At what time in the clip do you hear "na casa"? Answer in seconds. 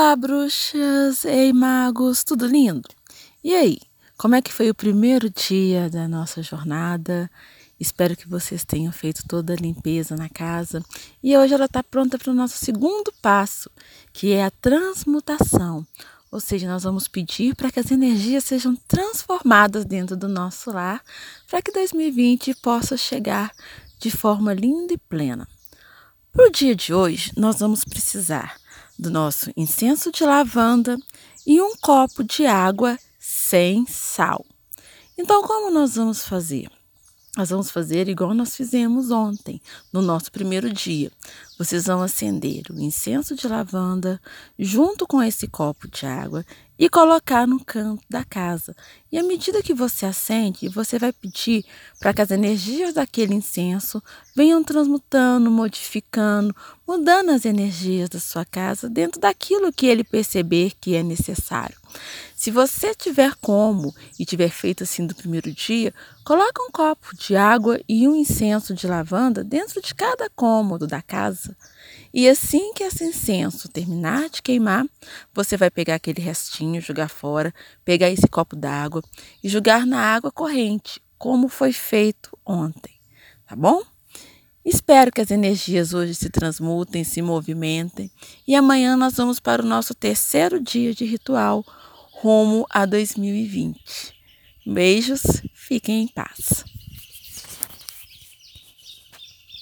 10.16-10.84